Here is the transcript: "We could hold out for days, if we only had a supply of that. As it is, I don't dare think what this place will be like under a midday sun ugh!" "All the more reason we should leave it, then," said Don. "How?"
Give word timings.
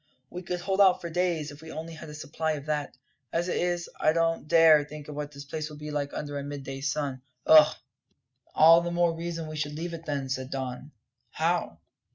"We 0.31 0.41
could 0.41 0.61
hold 0.61 0.81
out 0.81 0.99
for 0.99 1.11
days, 1.11 1.51
if 1.51 1.61
we 1.61 1.71
only 1.71 1.93
had 1.93 2.09
a 2.09 2.15
supply 2.15 2.53
of 2.53 2.65
that. 2.65 2.97
As 3.31 3.47
it 3.49 3.57
is, 3.57 3.87
I 3.99 4.13
don't 4.13 4.47
dare 4.47 4.83
think 4.83 5.07
what 5.07 5.31
this 5.31 5.45
place 5.45 5.69
will 5.69 5.77
be 5.77 5.91
like 5.91 6.11
under 6.11 6.39
a 6.39 6.43
midday 6.43 6.81
sun 6.81 7.21
ugh!" 7.45 7.75
"All 8.55 8.81
the 8.81 8.89
more 8.89 9.13
reason 9.13 9.47
we 9.47 9.55
should 9.57 9.75
leave 9.75 9.93
it, 9.93 10.07
then," 10.07 10.27
said 10.27 10.49
Don. 10.49 10.89
"How?" 11.29 11.77